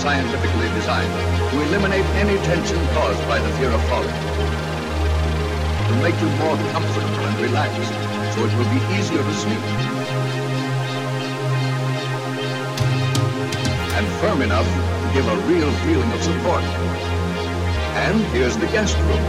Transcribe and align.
Scientifically 0.00 0.68
designed 0.72 1.12
to 1.52 1.60
eliminate 1.60 2.06
any 2.16 2.36
tension 2.44 2.80
caused 2.96 3.20
by 3.28 3.38
the 3.38 3.50
fear 3.58 3.68
of 3.68 3.82
falling. 3.84 4.20
To 5.88 5.94
make 6.00 6.16
you 6.16 6.28
more 6.40 6.56
comfortable 6.72 7.20
and 7.28 7.36
relaxed, 7.44 7.92
so 8.32 8.38
it 8.48 8.52
will 8.56 8.70
be 8.72 8.80
easier 8.96 9.20
to 9.20 9.34
sleep. 9.34 9.60
And 13.92 14.06
firm 14.24 14.40
enough 14.40 14.64
to 14.64 15.06
give 15.12 15.28
a 15.28 15.36
real 15.44 15.70
feeling 15.84 16.10
of 16.12 16.22
support. 16.22 16.64
And 18.08 18.20
here's 18.32 18.56
the 18.56 18.68
guest 18.68 18.96
room. 18.96 19.24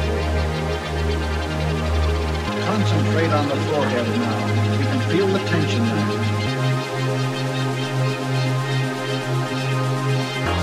Concentrate 2.63 3.31
on 3.31 3.49
the 3.49 3.57
forehead 3.67 4.07
now. 4.07 4.79
You 4.79 4.85
can 4.85 5.01
feel 5.11 5.27
the 5.27 5.39
tension 5.39 5.83
there. 5.83 6.30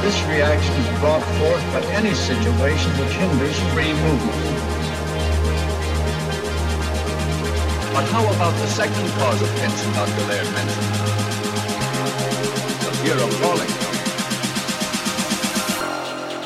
This 0.09 0.25
reaction 0.25 0.73
is 0.73 1.01
brought 1.01 1.23
forth 1.37 1.63
by 1.71 1.83
any 1.93 2.15
situation 2.15 2.91
which 2.93 3.13
hinders 3.13 3.59
free 3.75 3.93
movement. 3.93 4.41
But 7.93 8.09
how 8.09 8.25
about 8.33 8.55
the 8.55 8.69
second 8.69 9.07
cause 9.21 9.43
of 9.43 9.55
tension 9.57 9.93
Dr. 9.93 10.25
Laird 10.29 10.51
mentioned? 10.55 10.95
The 12.87 12.93
fear 13.03 13.19
of 13.21 13.31
falling. 13.43 13.73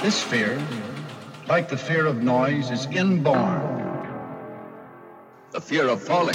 This 0.03 0.21
fear, 0.21 0.61
like 1.49 1.69
the 1.69 1.77
fear 1.77 2.07
of 2.07 2.21
noise, 2.21 2.69
is 2.73 2.87
inborn. 2.87 3.63
The 5.53 5.61
fear 5.61 5.87
of 5.87 6.03
falling. 6.03 6.35